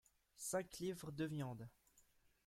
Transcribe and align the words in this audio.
Cinq 0.35 0.79
livres 0.79 1.11
de 1.11 1.25
viandes. 1.25 1.69